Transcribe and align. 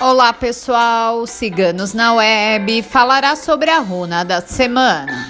Olá 0.00 0.32
pessoal, 0.32 1.26
Ciganos 1.26 1.92
na 1.92 2.14
Web 2.14 2.84
falará 2.84 3.34
sobre 3.34 3.68
a 3.68 3.80
runa 3.80 4.24
da 4.24 4.40
semana. 4.40 5.28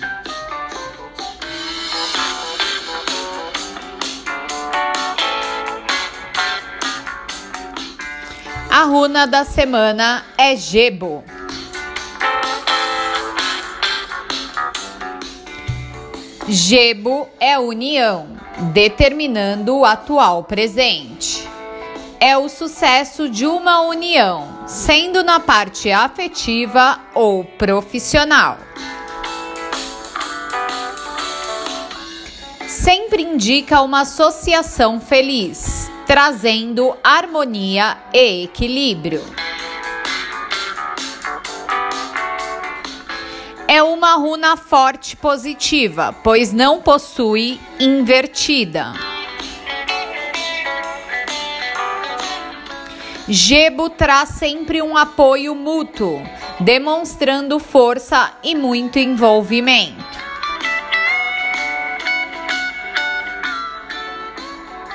A 8.70 8.82
runa 8.84 9.26
da 9.26 9.42
semana 9.42 10.26
é 10.36 10.54
Gebo. 10.54 11.24
Gebo 16.46 17.26
é 17.40 17.58
união, 17.58 18.36
determinando 18.74 19.78
o 19.78 19.84
atual 19.86 20.44
presente 20.44 21.48
é 22.20 22.36
o 22.36 22.48
sucesso 22.48 23.28
de 23.28 23.46
uma 23.46 23.80
união, 23.82 24.64
sendo 24.66 25.22
na 25.22 25.38
parte 25.38 25.90
afetiva 25.90 26.98
ou 27.14 27.44
profissional. 27.44 28.58
Sempre 32.66 33.22
indica 33.22 33.80
uma 33.82 34.00
associação 34.00 35.00
feliz, 35.00 35.90
trazendo 36.06 36.96
harmonia 37.02 37.98
e 38.12 38.44
equilíbrio. 38.44 39.22
É 43.66 43.82
uma 43.82 44.14
runa 44.14 44.56
forte 44.56 45.14
positiva, 45.16 46.14
pois 46.24 46.52
não 46.52 46.80
possui 46.80 47.60
invertida. 47.78 49.17
Gebo 53.30 53.90
traz 53.90 54.30
sempre 54.30 54.80
um 54.80 54.96
apoio 54.96 55.54
mútuo, 55.54 56.22
demonstrando 56.58 57.58
força 57.58 58.32
e 58.42 58.54
muito 58.54 58.98
envolvimento. 58.98 60.02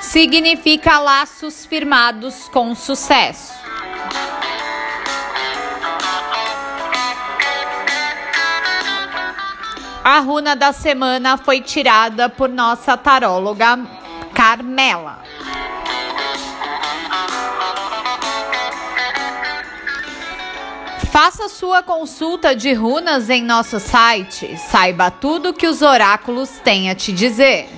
Significa 0.01 0.97
laços 0.97 1.63
firmados 1.63 2.49
com 2.49 2.73
sucesso. 2.73 3.53
A 10.03 10.19
runa 10.19 10.55
da 10.55 10.73
semana 10.73 11.37
foi 11.37 11.61
tirada 11.61 12.29
por 12.29 12.49
nossa 12.49 12.97
taróloga 12.97 13.79
Carmela. 14.33 15.21
Faça 21.11 21.47
sua 21.47 21.83
consulta 21.83 22.55
de 22.55 22.73
runas 22.73 23.29
em 23.29 23.43
nosso 23.43 23.79
site. 23.79 24.57
Saiba 24.57 25.11
tudo 25.11 25.53
que 25.53 25.67
os 25.67 25.81
oráculos 25.81 26.49
têm 26.63 26.89
a 26.89 26.95
te 26.95 27.11
dizer. 27.11 27.69